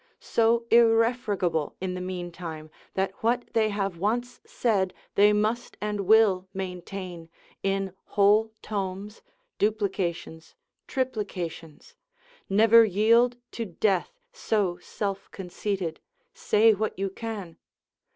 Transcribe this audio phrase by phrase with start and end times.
[0.19, 6.07] So irrefragable, in the mean time, that what they have once said, they must and
[6.07, 7.29] will maintain,
[7.61, 9.21] in whole tomes,
[9.59, 10.55] duplications,
[10.87, 11.93] triplications,
[12.49, 15.99] never yield to death, so self conceited,
[16.33, 17.57] say what you can.